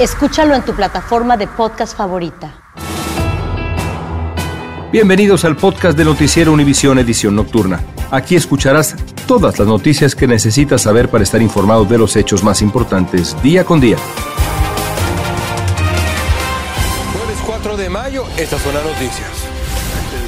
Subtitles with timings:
[0.00, 2.72] Escúchalo en tu plataforma de podcast favorita.
[4.90, 7.84] Bienvenidos al podcast de Noticiero Univisión Edición Nocturna.
[8.10, 12.62] Aquí escucharás todas las noticias que necesitas saber para estar informado de los hechos más
[12.62, 13.98] importantes día con día.
[17.12, 19.39] Jueves 4 de mayo, estas son las noticias.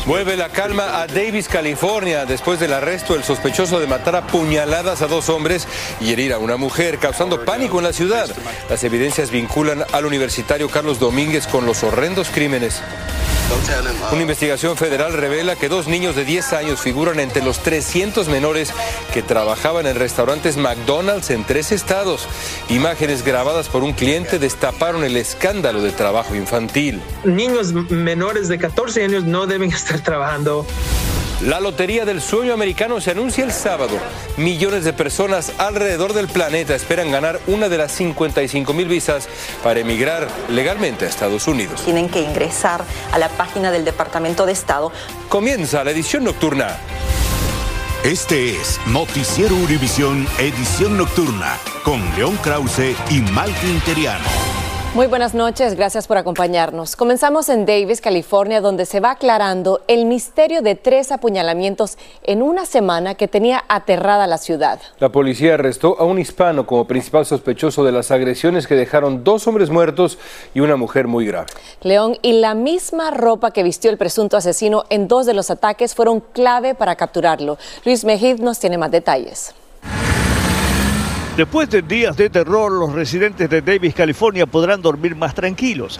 [0.04, 5.00] Vuelve la calma a Davis, California, después del arresto del sospechoso de matar a puñaladas
[5.00, 5.68] a dos hombres
[6.00, 8.28] y herir a una mujer, causando pánico en la ciudad.
[8.68, 12.82] Las evidencias vinculan al universitario Carlos Domínguez con los horrendos crímenes.
[14.12, 18.72] Una investigación federal revela que dos niños de 10 años figuran entre los 300 menores
[19.12, 22.28] que trabajaban en restaurantes McDonald's en tres estados.
[22.68, 27.00] Imágenes grabadas por un cliente destaparon el escándalo de trabajo infantil.
[27.24, 30.66] niños menores de 14 años no deben estar trabajando.
[31.42, 33.98] La Lotería del Sueño Americano se anuncia el sábado.
[34.36, 39.28] Millones de personas alrededor del planeta esperan ganar una de las 55 mil visas
[39.60, 41.82] para emigrar legalmente a Estados Unidos.
[41.84, 44.92] Tienen que ingresar a la página del Departamento de Estado.
[45.28, 46.78] Comienza la edición nocturna.
[48.04, 54.51] Este es Noticiero Univisión Edición Nocturna con León Krause y Malvin Interiano.
[54.94, 56.96] Muy buenas noches, gracias por acompañarnos.
[56.96, 62.66] Comenzamos en Davis, California, donde se va aclarando el misterio de tres apuñalamientos en una
[62.66, 64.78] semana que tenía aterrada la ciudad.
[64.98, 69.46] La policía arrestó a un hispano como principal sospechoso de las agresiones que dejaron dos
[69.46, 70.18] hombres muertos
[70.52, 71.46] y una mujer muy grave.
[71.80, 75.94] León y la misma ropa que vistió el presunto asesino en dos de los ataques
[75.94, 77.56] fueron clave para capturarlo.
[77.86, 79.54] Luis Mejid nos tiene más detalles.
[81.36, 85.98] Después de días de terror, los residentes de Davis, California podrán dormir más tranquilos.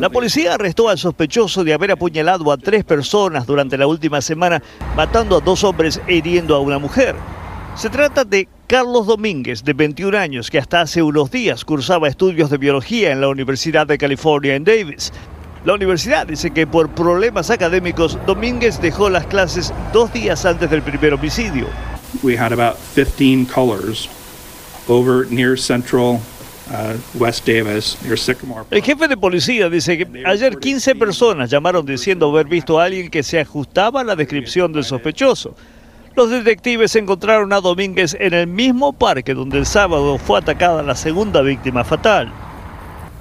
[0.00, 4.60] La policía arrestó al sospechoso de haber apuñalado a tres personas durante la última semana,
[4.96, 7.14] matando a dos hombres e hiriendo a una mujer.
[7.76, 12.50] Se trata de Carlos Domínguez, de 21 años, que hasta hace unos días cursaba estudios
[12.50, 15.12] de biología en la Universidad de California en Davis.
[15.64, 20.82] La universidad dice que por problemas académicos, Domínguez dejó las clases dos días antes del
[20.82, 21.68] primer homicidio.
[22.22, 24.08] We had about 15 colors
[24.88, 26.20] over near central
[26.70, 28.64] uh, West Davis, near Sycamore.
[28.70, 33.10] El jefe de policía dice que ayer 15 personas llamaron diciendo haber visto a alguien
[33.10, 35.54] que se ajustaba a la descripción del sospechoso.
[36.14, 40.94] Los detectives encontraron a Domínguez en el mismo parque donde el sábado fue atacada la
[40.94, 42.32] segunda víctima fatal.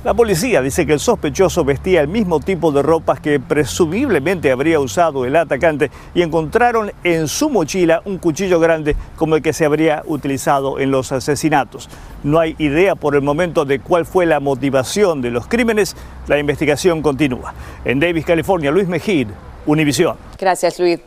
[0.05, 4.79] La policía dice que el sospechoso vestía el mismo tipo de ropas que presumiblemente habría
[4.79, 9.65] usado el atacante y encontraron en su mochila un cuchillo grande como el que se
[9.65, 11.89] habría utilizado en los asesinatos.
[12.23, 15.95] No hay idea por el momento de cuál fue la motivación de los crímenes.
[16.27, 17.55] La investigación continúa.
[17.83, 19.29] En Davis, California, Luis Mejid,
[19.65, 20.17] Univisión.
[20.37, 20.99] Gracias, Luis.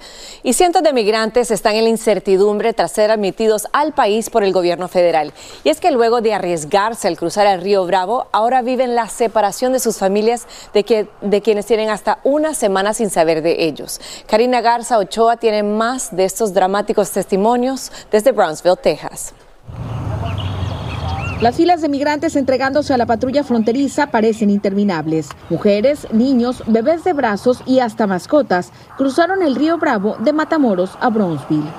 [0.42, 4.52] Y cientos de migrantes están en la incertidumbre tras ser admitidos al país por el
[4.52, 5.32] gobierno federal.
[5.64, 9.72] Y es que luego de arriesgarse al cruzar el río Bravo, ahora viven la separación
[9.72, 14.00] de sus familias de, que, de quienes tienen hasta una semana sin saber de ellos.
[14.26, 19.34] Karina Garza Ochoa tiene más de estos dramáticos testimonios desde Brownsville, Texas.
[21.40, 25.28] Las filas de migrantes entregándose a la patrulla fronteriza parecen interminables.
[25.50, 31.10] Mujeres, niños, bebés de brazos y hasta mascotas cruzaron el río Bravo de Matamoros a
[31.10, 31.70] Brownsville.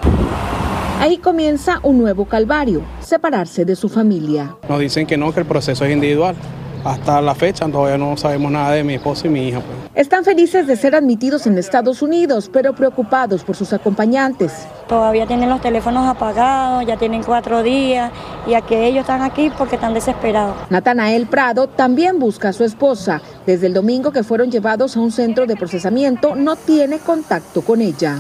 [1.01, 4.55] Ahí comienza un nuevo calvario, separarse de su familia.
[4.69, 6.35] Nos dicen que no, que el proceso es individual.
[6.83, 9.59] Hasta la fecha todavía no sabemos nada de mi esposo y mi hija.
[9.59, 9.77] Pues.
[9.95, 14.65] Están felices de ser admitidos en Estados Unidos, pero preocupados por sus acompañantes.
[14.87, 18.11] Todavía tienen los teléfonos apagados, ya tienen cuatro días
[18.47, 20.55] y aquí ellos están aquí porque están desesperados.
[20.69, 23.21] Natanael Prado también busca a su esposa.
[23.45, 27.81] Desde el domingo que fueron llevados a un centro de procesamiento, no tiene contacto con
[27.81, 28.19] ella.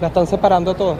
[0.00, 0.98] La están separando todos,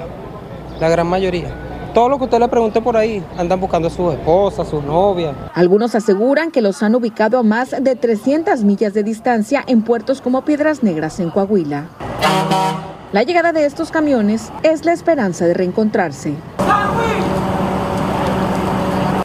[0.81, 4.13] la gran mayoría todo lo que usted le pregunte por ahí, andan buscando a sus
[4.13, 5.35] esposas, a sus novias.
[5.55, 10.21] Algunos aseguran que los han ubicado a más de 300 millas de distancia en puertos
[10.21, 11.87] como Piedras Negras en Coahuila.
[13.13, 16.35] La llegada de estos camiones es la esperanza de reencontrarse.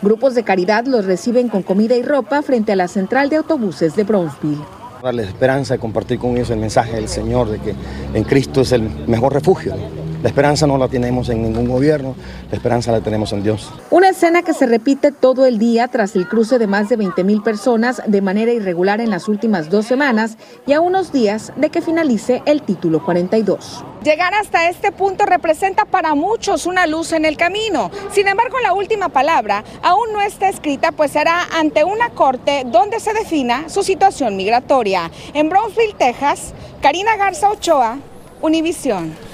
[0.01, 3.95] Grupos de caridad los reciben con comida y ropa frente a la central de autobuses
[3.95, 4.61] de Brownsville.
[5.01, 7.73] Darles esperanza y compartir con ellos el mensaje del Señor de que
[8.13, 9.73] en Cristo es el mejor refugio.
[10.21, 12.13] La esperanza no la tenemos en ningún gobierno,
[12.51, 13.71] la esperanza la tenemos en Dios.
[13.89, 17.23] Una escena que se repite todo el día tras el cruce de más de 20
[17.23, 20.37] mil personas de manera irregular en las últimas dos semanas
[20.67, 23.85] y a unos días de que finalice el título 42.
[24.03, 27.89] Llegar hasta este punto representa para muchos una luz en el camino.
[28.11, 32.99] Sin embargo, la última palabra aún no está escrita, pues será ante una corte donde
[32.99, 35.11] se defina su situación migratoria.
[35.33, 37.99] En Brownsville, Texas, Karina Garza Ochoa,
[38.41, 39.29] Univisión.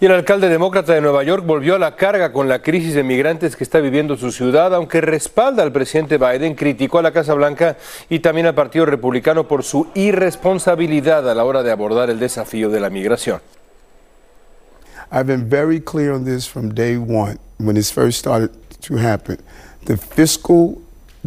[0.00, 3.02] Y el alcalde demócrata de Nueva York volvió a la carga con la crisis de
[3.02, 7.34] migrantes que está viviendo su ciudad, aunque respalda al presidente Biden, criticó a la Casa
[7.34, 7.76] Blanca
[8.08, 12.70] y también al Partido Republicano por su irresponsabilidad a la hora de abordar el desafío
[12.70, 13.42] de la migración.
[15.12, 19.36] I've been very clear on this from day one when this first started to happen.
[19.84, 20.80] The fiscal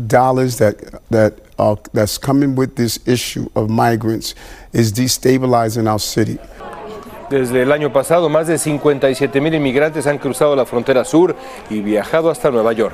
[0.07, 0.77] dollars that
[1.11, 4.33] that are, that's coming with this issue of migrants
[4.71, 6.39] is destabilizing our city.
[7.33, 11.35] Desde el año pasado, más de 57 mil inmigrantes han cruzado la frontera sur
[11.67, 12.93] y viajado hasta Nueva York.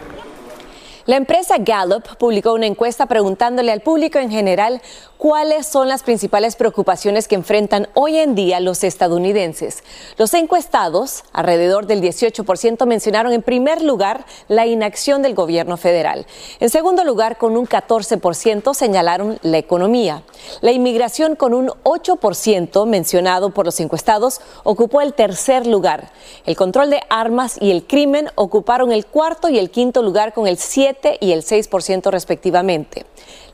[1.09, 4.79] La empresa Gallup publicó una encuesta preguntándole al público en general
[5.17, 9.83] cuáles son las principales preocupaciones que enfrentan hoy en día los estadounidenses.
[10.17, 16.27] Los encuestados, alrededor del 18%, mencionaron en primer lugar la inacción del gobierno federal.
[16.59, 20.21] En segundo lugar, con un 14%, señalaron la economía.
[20.61, 26.11] La inmigración, con un 8% mencionado por los encuestados, ocupó el tercer lugar.
[26.45, 30.45] El control de armas y el crimen ocuparon el cuarto y el quinto lugar con
[30.45, 33.05] el 7 y el 6% respectivamente.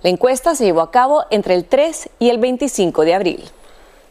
[0.03, 3.43] La encuesta se llevó a cabo entre el 3 y el 25 de abril.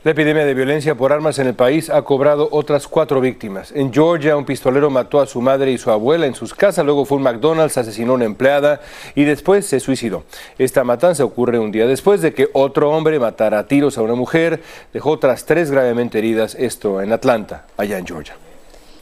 [0.05, 3.73] La epidemia de violencia por armas en el país ha cobrado otras cuatro víctimas.
[3.73, 7.07] En Georgia, un pistolero mató a su madre y su abuela en sus casas, luego
[7.07, 8.83] fue un McDonald's, asesinó a una empleada
[9.15, 10.25] y después se suicidó.
[10.59, 14.15] Esta matanza ocurre un día después de que otro hombre matara a tiros a una
[14.15, 14.61] mujer,
[14.93, 18.37] dejó otras tres gravemente heridas, esto en Atlanta, allá en Georgia.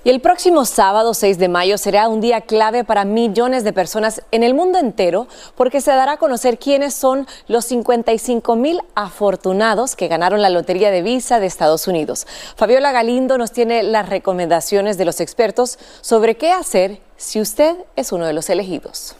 [0.04, 4.22] Y el próximo sábado 6 de mayo será un día clave para millones de personas
[4.32, 9.94] en el mundo entero porque se dará a conocer quiénes son los 55 mil afortunados
[9.94, 12.26] que ganaron la Lotería de Visa de Estados Unidos.
[12.56, 18.10] Fabiola Galindo nos tiene las recomendaciones de los expertos sobre qué hacer si usted es
[18.10, 19.14] uno de los elegidos.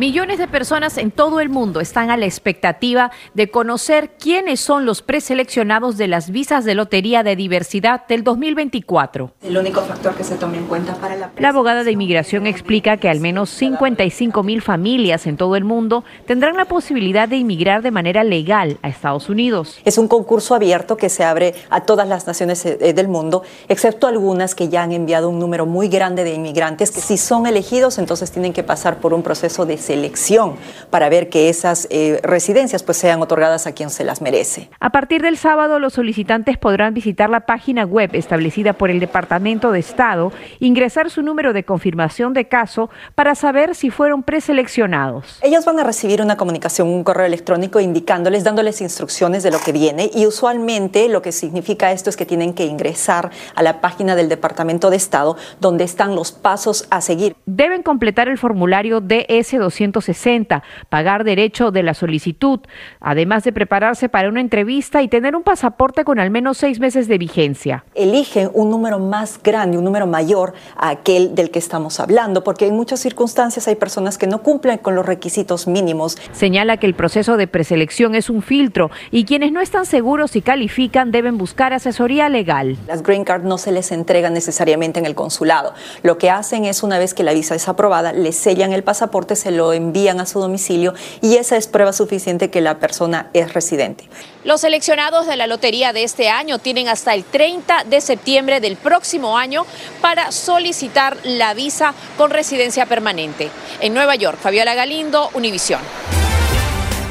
[0.00, 4.86] Millones de personas en todo el mundo están a la expectativa de conocer quiénes son
[4.86, 9.32] los preseleccionados de las visas de lotería de diversidad del 2024.
[9.42, 11.32] El único factor que se tome en cuenta para la...
[11.36, 16.02] La abogada de inmigración explica que al menos 55 mil familias en todo el mundo
[16.24, 19.80] tendrán la posibilidad de inmigrar de manera legal a Estados Unidos.
[19.84, 24.06] Es un concurso abierto que se abre a todas las naciones eh, del mundo, excepto
[24.06, 27.98] algunas que ya han enviado un número muy grande de inmigrantes que si son elegidos
[27.98, 30.54] entonces tienen que pasar por un proceso de selección
[30.90, 34.70] para ver que esas eh, residencias pues sean otorgadas a quien se las merece.
[34.78, 39.72] A partir del sábado, los solicitantes podrán visitar la página web establecida por el Departamento
[39.72, 45.40] de Estado, ingresar su número de confirmación de caso para saber si fueron preseleccionados.
[45.42, 49.72] Ellos van a recibir una comunicación, un correo electrónico indicándoles, dándoles instrucciones de lo que
[49.72, 54.14] viene y usualmente lo que significa esto es que tienen que ingresar a la página
[54.14, 57.34] del Departamento de Estado donde están los pasos a seguir.
[57.46, 62.60] Deben completar el formulario DS200 260, pagar derecho de la solicitud,
[63.00, 67.08] además de prepararse para una entrevista y tener un pasaporte con al menos seis meses
[67.08, 67.84] de vigencia.
[67.94, 72.66] Eligen un número más grande, un número mayor a aquel del que estamos hablando, porque
[72.66, 76.18] en muchas circunstancias hay personas que no cumplen con los requisitos mínimos.
[76.32, 80.42] Señala que el proceso de preselección es un filtro y quienes no están seguros si
[80.42, 82.76] califican deben buscar asesoría legal.
[82.86, 85.74] Las green card no se les entregan necesariamente en el consulado.
[86.02, 89.36] Lo que hacen es una vez que la visa es aprobada, le sellan el pasaporte,
[89.36, 93.52] se lo envían a su domicilio y esa es prueba suficiente que la persona es
[93.52, 94.08] residente.
[94.42, 98.76] Los seleccionados de la lotería de este año tienen hasta el 30 de septiembre del
[98.76, 99.66] próximo año
[100.00, 103.50] para solicitar la visa con residencia permanente.
[103.82, 105.80] En Nueva York, Fabiola Galindo, Univisión.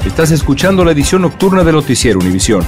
[0.04, 2.68] Estás escuchando la edición nocturna de Noticiero Univisión.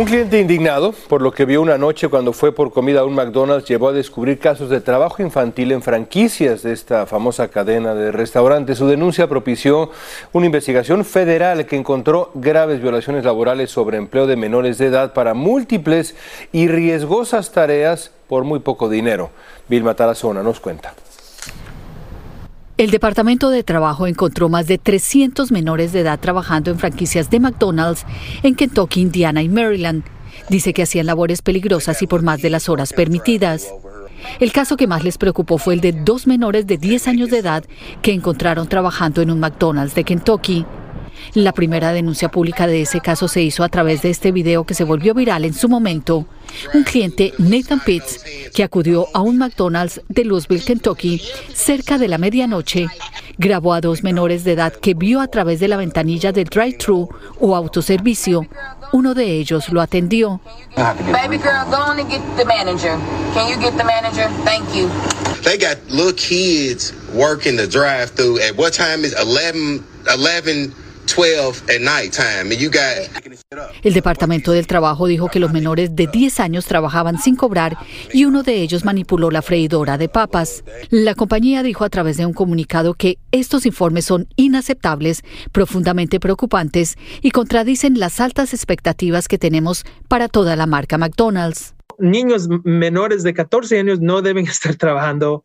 [0.00, 3.14] Un cliente indignado por lo que vio una noche cuando fue por comida a un
[3.14, 8.10] McDonald's llevó a descubrir casos de trabajo infantil en franquicias de esta famosa cadena de
[8.10, 8.78] restaurantes.
[8.78, 9.90] Su denuncia propició
[10.32, 15.34] una investigación federal que encontró graves violaciones laborales sobre empleo de menores de edad para
[15.34, 16.16] múltiples
[16.50, 19.28] y riesgosas tareas por muy poco dinero.
[19.68, 20.94] Vilma Tarazona nos cuenta.
[22.80, 27.38] El Departamento de Trabajo encontró más de 300 menores de edad trabajando en franquicias de
[27.38, 28.06] McDonald's
[28.42, 30.02] en Kentucky, Indiana y Maryland.
[30.48, 33.68] Dice que hacían labores peligrosas y por más de las horas permitidas.
[34.38, 37.40] El caso que más les preocupó fue el de dos menores de 10 años de
[37.40, 37.64] edad
[38.00, 40.64] que encontraron trabajando en un McDonald's de Kentucky.
[41.34, 44.74] La primera denuncia pública de ese caso se hizo a través de este video que
[44.74, 46.26] se volvió viral en su momento.
[46.74, 48.24] Un cliente, Nathan Pitts,
[48.54, 51.22] que acudió a un McDonald's de Louisville, Kentucky,
[51.52, 52.88] cerca de la medianoche,
[53.38, 57.08] grabó a dos menores de edad que vio a través de la ventanilla del drive-thru
[57.38, 58.46] o autoservicio.
[58.92, 60.40] Uno de ellos lo atendió.
[60.76, 62.98] Baby girl, go on and get the manager.
[63.34, 64.28] Can you get the manager?
[64.44, 64.88] Thank you.
[65.42, 68.40] They got little kids working the drive-through.
[68.40, 70.74] At what time is 11, 11
[71.14, 72.80] 12 at nighttime, and you got
[73.82, 77.76] El Departamento del Trabajo dijo que los menores de 10 años trabajaban sin cobrar
[78.12, 80.64] y uno de ellos manipuló la freidora de papas.
[80.90, 86.96] La compañía dijo a través de un comunicado que estos informes son inaceptables, profundamente preocupantes
[87.22, 91.74] y contradicen las altas expectativas que tenemos para toda la marca McDonald's.
[91.98, 95.42] Niños menores de 14 años no deben estar trabajando.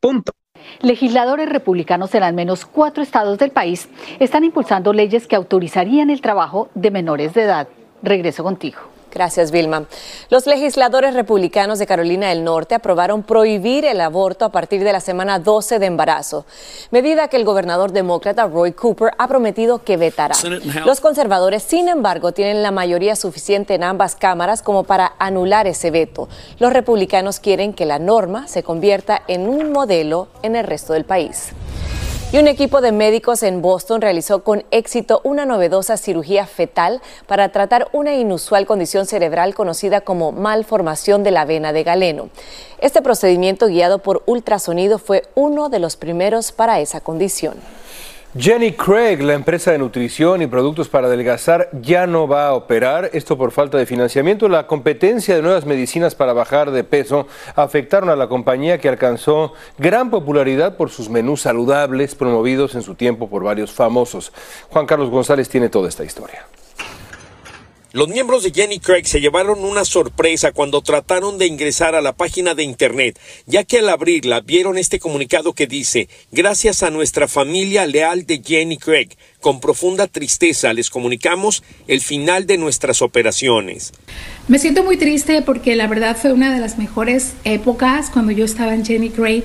[0.00, 0.32] Punto.
[0.80, 3.88] Legisladores republicanos en al menos cuatro estados del país
[4.18, 7.68] están impulsando leyes que autorizarían el trabajo de menores de edad.
[8.02, 8.97] Regreso contigo.
[9.18, 9.82] Gracias, Vilma.
[10.30, 15.00] Los legisladores republicanos de Carolina del Norte aprobaron prohibir el aborto a partir de la
[15.00, 16.46] semana 12 de embarazo,
[16.92, 20.36] medida que el gobernador demócrata Roy Cooper ha prometido que vetará.
[20.86, 25.90] Los conservadores, sin embargo, tienen la mayoría suficiente en ambas cámaras como para anular ese
[25.90, 26.28] veto.
[26.60, 31.04] Los republicanos quieren que la norma se convierta en un modelo en el resto del
[31.04, 31.48] país.
[32.30, 37.48] Y un equipo de médicos en Boston realizó con éxito una novedosa cirugía fetal para
[37.52, 42.28] tratar una inusual condición cerebral conocida como malformación de la vena de galeno.
[42.80, 47.54] Este procedimiento guiado por ultrasonido fue uno de los primeros para esa condición.
[48.40, 53.10] Jenny Craig, la empresa de nutrición y productos para adelgazar, ya no va a operar.
[53.12, 54.48] Esto por falta de financiamiento.
[54.48, 57.26] La competencia de nuevas medicinas para bajar de peso
[57.56, 62.94] afectaron a la compañía que alcanzó gran popularidad por sus menús saludables promovidos en su
[62.94, 64.32] tiempo por varios famosos.
[64.70, 66.46] Juan Carlos González tiene toda esta historia.
[67.92, 72.12] Los miembros de Jenny Craig se llevaron una sorpresa cuando trataron de ingresar a la
[72.12, 77.28] página de internet, ya que al abrirla vieron este comunicado que dice, gracias a nuestra
[77.28, 79.08] familia leal de Jenny Craig,
[79.40, 83.94] con profunda tristeza les comunicamos el final de nuestras operaciones.
[84.48, 88.44] Me siento muy triste porque la verdad fue una de las mejores épocas cuando yo
[88.44, 89.44] estaba en Jenny Craig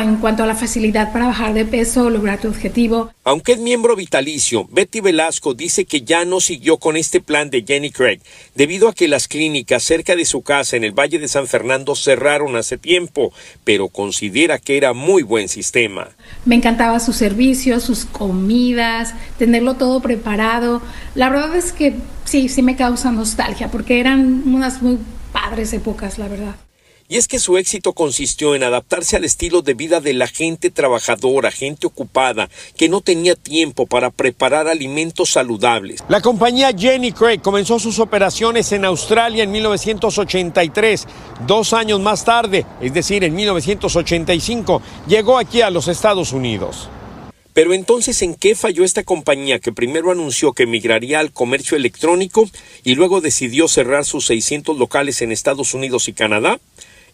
[0.00, 3.10] en cuanto a la facilidad para bajar de peso, lograr tu objetivo.
[3.24, 7.62] Aunque es miembro vitalicio, Betty Velasco dice que ya no siguió con este plan de
[7.66, 8.20] Jenny Craig
[8.54, 11.94] debido a que las clínicas cerca de su casa en el Valle de San Fernando
[11.94, 13.32] cerraron hace tiempo,
[13.64, 16.08] pero considera que era muy buen sistema.
[16.46, 20.80] Me encantaba sus servicios, sus comidas, tenerlo todo preparado.
[21.14, 21.94] La verdad es que
[22.24, 24.98] sí, sí me causa nostalgia porque eran unas muy
[25.32, 26.54] padres épocas, la verdad.
[27.08, 30.70] Y es que su éxito consistió en adaptarse al estilo de vida de la gente
[30.70, 36.02] trabajadora, gente ocupada, que no tenía tiempo para preparar alimentos saludables.
[36.08, 41.06] La compañía Jenny Craig comenzó sus operaciones en Australia en 1983.
[41.46, 46.88] Dos años más tarde, es decir, en 1985, llegó aquí a los Estados Unidos.
[47.54, 52.48] Pero entonces, ¿en qué falló esta compañía que primero anunció que migraría al comercio electrónico
[52.82, 56.58] y luego decidió cerrar sus 600 locales en Estados Unidos y Canadá?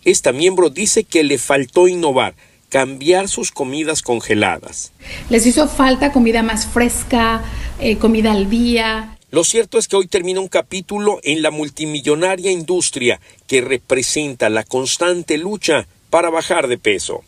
[0.09, 2.33] Esta miembro dice que le faltó innovar,
[2.71, 4.91] cambiar sus comidas congeladas.
[5.29, 7.45] Les hizo falta comida más fresca,
[7.79, 9.19] eh, comida al día.
[9.31, 14.65] Lo cierto es que hoy termina un capítulo en la multimillonaria industria que representa la
[14.65, 17.23] constante lucha para bajar de peso.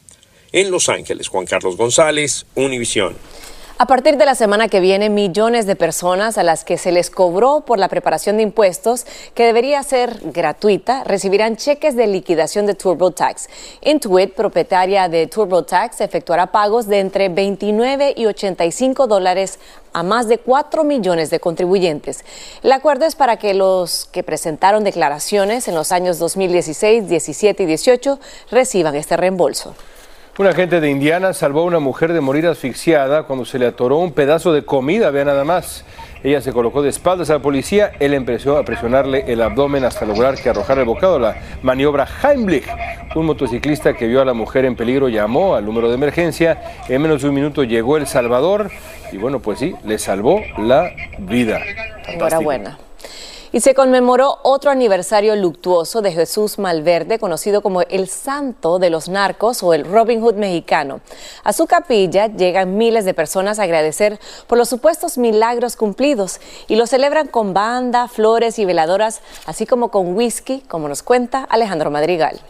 [0.51, 3.15] En Los Ángeles, Juan Carlos González, Univisión.
[3.83, 7.09] A partir de la semana que viene, millones de personas a las que se les
[7.09, 12.75] cobró por la preparación de impuestos, que debería ser gratuita, recibirán cheques de liquidación de
[12.75, 13.49] TurboTax.
[13.81, 19.59] Intuit, propietaria de TurboTax, efectuará pagos de entre 29 y 85 dólares
[19.95, 22.23] a más de 4 millones de contribuyentes.
[22.63, 27.67] El acuerdo es para que los que presentaron declaraciones en los años 2016, 17 y
[27.67, 28.21] 18
[28.51, 29.75] reciban este reembolso.
[30.39, 33.99] Un agente de Indiana salvó a una mujer de morir asfixiada cuando se le atoró
[33.99, 35.85] un pedazo de comida, vea nada más.
[36.23, 40.07] Ella se colocó de espaldas a la policía, él empezó a presionarle el abdomen hasta
[40.07, 42.67] lograr que arrojara el bocado, la maniobra Heimlich.
[43.15, 47.03] Un motociclista que vio a la mujer en peligro llamó al número de emergencia, en
[47.03, 48.71] menos de un minuto llegó el Salvador
[49.13, 51.61] y bueno, pues sí, le salvó la vida.
[52.07, 52.79] Enhorabuena.
[53.53, 59.09] Y se conmemoró otro aniversario luctuoso de Jesús Malverde, conocido como el santo de los
[59.09, 61.01] narcos o el Robin Hood mexicano.
[61.43, 66.77] A su capilla llegan miles de personas a agradecer por los supuestos milagros cumplidos y
[66.77, 71.91] lo celebran con banda, flores y veladoras, así como con whisky, como nos cuenta Alejandro
[71.91, 72.41] Madrigal.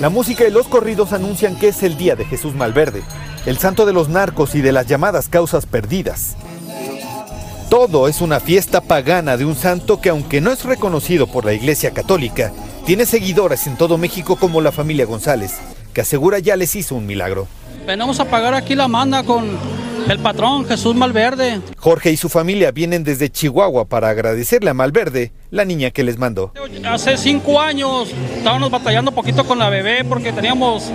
[0.00, 3.02] La música y los corridos anuncian que es el día de Jesús Malverde,
[3.46, 6.36] el santo de los narcos y de las llamadas causas perdidas.
[7.68, 11.52] Todo es una fiesta pagana de un santo que aunque no es reconocido por la
[11.52, 12.50] Iglesia Católica,
[12.86, 15.58] tiene seguidores en todo México como la familia González,
[15.92, 17.46] que asegura ya les hizo un milagro.
[17.86, 19.58] Venimos a pagar aquí la manda con
[20.08, 21.60] el patrón Jesús Malverde.
[21.76, 26.16] Jorge y su familia vienen desde Chihuahua para agradecerle a Malverde la niña que les
[26.16, 26.54] mandó.
[26.90, 30.90] Hace cinco años estábamos batallando un poquito con la bebé porque teníamos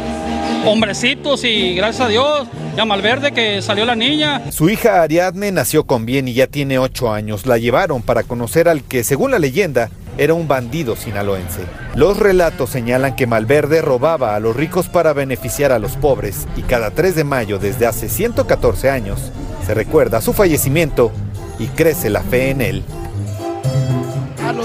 [0.66, 4.52] hombrecitos y gracias a Dios ya Malverde que salió la niña.
[4.52, 7.46] Su hija Ariadne nació con bien y ya tiene ocho años.
[7.46, 11.62] La llevaron para conocer al que, según la leyenda, era un bandido sinaloense.
[11.96, 16.62] Los relatos señalan que Malverde robaba a los ricos para beneficiar a los pobres y
[16.62, 19.20] cada 3 de mayo desde hace 114 años
[19.66, 21.12] se recuerda su fallecimiento
[21.60, 22.84] y crece la fe en él.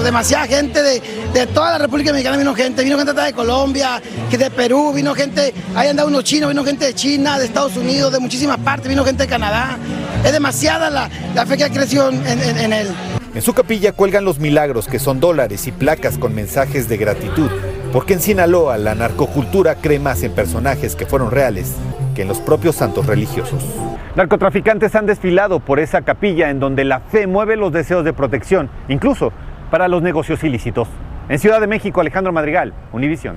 [0.02, 1.02] Demasiada gente de,
[1.34, 5.52] de toda la República Mexicana vino gente, vino gente de Colombia, de Perú, vino gente,
[5.74, 9.04] ahí andaba unos chinos, vino gente de China, de Estados Unidos, de muchísimas partes, vino
[9.04, 9.76] gente de Canadá.
[10.24, 12.88] Es demasiada la, la fe que ha crecido en, en, en él.
[13.34, 17.50] En su capilla cuelgan los milagros, que son dólares y placas con mensajes de gratitud,
[17.92, 21.72] porque en Sinaloa la narcocultura cree más en personajes que fueron reales
[22.14, 23.62] que en los propios santos religiosos.
[24.16, 28.68] Narcotraficantes han desfilado por esa capilla en donde la fe mueve los deseos de protección,
[28.88, 29.32] incluso
[29.70, 30.88] para los negocios ilícitos.
[31.28, 33.36] En Ciudad de México, Alejandro Madrigal, Univisión.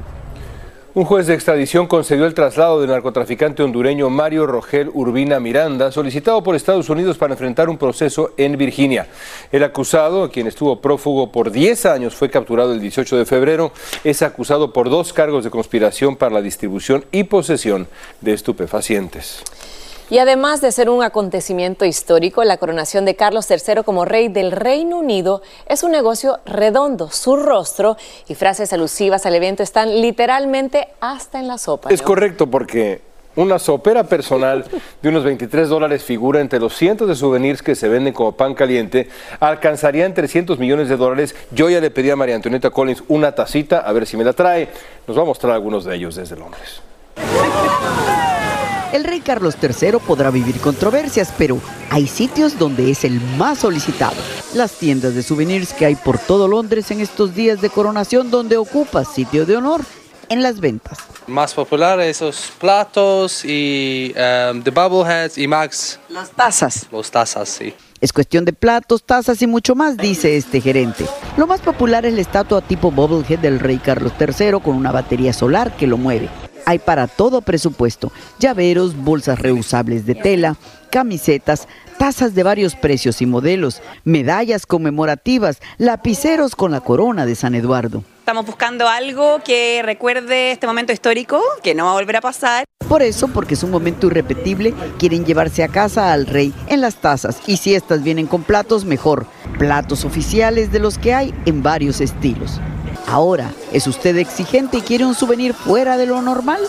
[0.94, 6.44] Un juez de extradición concedió el traslado del narcotraficante hondureño Mario Rogel Urbina Miranda, solicitado
[6.44, 9.08] por Estados Unidos para enfrentar un proceso en Virginia.
[9.54, 13.72] El acusado, quien estuvo prófugo por 10 años, fue capturado el 18 de febrero.
[14.04, 17.88] Es acusado por dos cargos de conspiración para la distribución y posesión
[18.20, 19.46] de estupefacientes.
[20.12, 24.52] Y además de ser un acontecimiento histórico, la coronación de Carlos III como rey del
[24.52, 27.10] Reino Unido es un negocio redondo.
[27.10, 27.95] Su rostro
[28.28, 31.91] y frases alusivas al evento están literalmente hasta en la sopa.
[31.91, 33.00] Es correcto porque
[33.38, 34.65] Una sopera personal
[35.02, 38.54] de unos 23 dólares figura entre los cientos de souvenirs que se venden como pan
[38.54, 39.08] caliente.
[39.39, 41.34] Alcanzaría en 300 millones de dólares.
[41.52, 44.34] Yo ya le pedí a María Antonieta Collins una tacita, a ver si me la
[44.34, 44.67] trae.
[45.08, 46.82] Nos va a mostrar algunos de ellos desde Londres.
[48.93, 54.17] El rey Carlos III podrá vivir controversias, pero hay sitios donde es el más solicitado.
[54.54, 58.58] Las tiendas de souvenirs que hay por todo Londres en estos días de coronación donde
[58.58, 59.82] ocupa sitio de honor
[60.27, 60.97] en las ventas.
[61.27, 65.97] Más popular esos platos y um, the bubbleheads y Max.
[66.10, 66.88] Las tazas.
[66.91, 67.73] Los tazas, sí.
[68.01, 71.06] Es cuestión de platos, tazas y mucho más, dice este gerente.
[71.38, 75.32] Lo más popular es la estatua tipo Bubblehead del rey Carlos III con una batería
[75.32, 76.27] solar que lo mueve.
[76.65, 80.58] Hay para todo presupuesto, llaveros, bolsas reusables de tela,
[80.89, 87.56] camisetas, tazas de varios precios y modelos, medallas conmemorativas, lapiceros con la corona de San
[87.56, 88.04] Eduardo.
[88.19, 92.65] Estamos buscando algo que recuerde este momento histórico, que no va a volver a pasar.
[92.88, 96.95] Por eso, porque es un momento irrepetible, quieren llevarse a casa al rey en las
[96.95, 99.26] tazas y si estas vienen con platos, mejor.
[99.58, 102.60] Platos oficiales de los que hay en varios estilos.
[103.12, 106.62] Ahora, ¿es usted exigente y quiere un souvenir fuera de lo normal?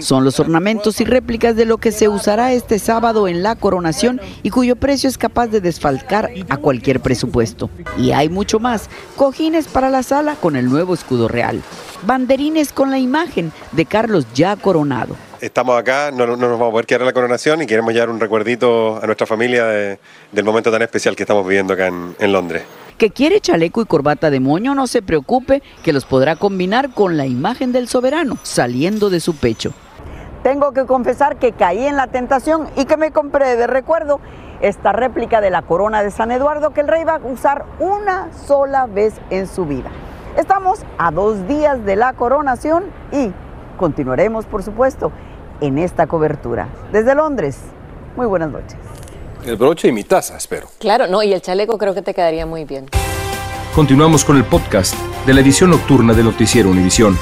[0.00, 4.18] Son los ornamentos y réplicas de lo que se usará este sábado en la coronación
[4.42, 7.68] y cuyo precio es capaz de desfalcar a cualquier presupuesto.
[7.98, 8.88] Y hay mucho más.
[9.16, 11.62] Cojines para la sala con el nuevo escudo real.
[12.06, 15.14] Banderines con la imagen de Carlos ya coronado.
[15.42, 18.18] Estamos acá, no, nos vamos a poder quedar en la coronación y queremos llevar un
[18.18, 22.62] recuerdito a nuestra familia del momento tan especial que estamos viviendo acá en Londres
[22.96, 27.16] que quiere chaleco y corbata de moño, no se preocupe, que los podrá combinar con
[27.16, 29.72] la imagen del soberano saliendo de su pecho.
[30.42, 34.20] Tengo que confesar que caí en la tentación y que me compré de recuerdo
[34.60, 38.32] esta réplica de la corona de San Eduardo que el rey va a usar una
[38.32, 39.90] sola vez en su vida.
[40.36, 43.32] Estamos a dos días de la coronación y
[43.76, 45.10] continuaremos, por supuesto,
[45.60, 46.68] en esta cobertura.
[46.92, 47.58] Desde Londres,
[48.16, 48.85] muy buenas noches.
[49.46, 50.68] El broche y mi taza, espero.
[50.80, 52.86] Claro, no, y el chaleco creo que te quedaría muy bien.
[53.76, 57.16] Continuamos con el podcast de la edición nocturna de Noticiero Univisión.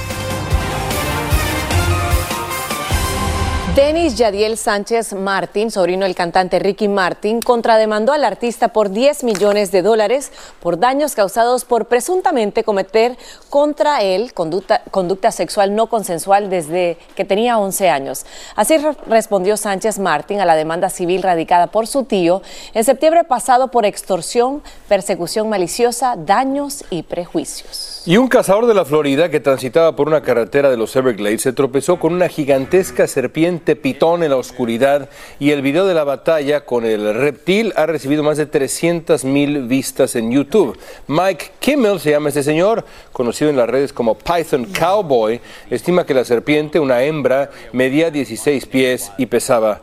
[3.75, 9.73] Denis Yadiel Sánchez Martín, sobrino del cantante Ricky Martin, contrademandó al artista por 10 millones
[9.73, 13.17] de dólares por daños causados por presuntamente cometer
[13.51, 18.27] contra él conducta, conducta sexual no consensual desde que tenía 11 años.
[18.55, 18.77] Así
[19.09, 22.43] respondió Sánchez Martín a la demanda civil radicada por su tío
[22.75, 28.05] en septiembre pasado por extorsión, persecución maliciosa, daños y prejuicios.
[28.07, 31.53] Y un cazador de la Florida que transitaba por una carretera de los Everglades se
[31.53, 36.65] tropezó con una gigantesca serpiente pitón en la oscuridad y el video de la batalla
[36.65, 40.79] con el reptil ha recibido más de 300 mil vistas en YouTube.
[41.07, 46.15] Mike Kimmel se llama este señor, conocido en las redes como Python Cowboy, estima que
[46.15, 49.83] la serpiente, una hembra, medía 16 pies y pesaba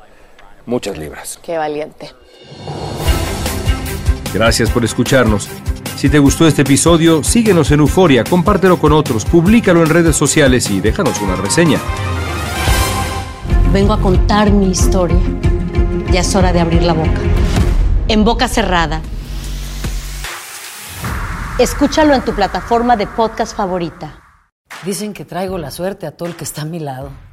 [0.66, 1.40] muchas libras.
[1.42, 2.12] Qué valiente.
[4.34, 5.50] Gracias por escucharnos.
[5.98, 10.70] Si te gustó este episodio, síguenos en Euforia, compártelo con otros, públicalo en redes sociales
[10.72, 11.80] y déjanos una reseña.
[13.74, 15.18] Vengo a contar mi historia.
[16.12, 17.22] Ya es hora de abrir la boca.
[18.10, 19.02] En boca cerrada.
[21.58, 24.22] Escúchalo en tu plataforma de podcast favorita.
[24.84, 27.12] Dicen que traigo la suerte a todo el que está a mi lado.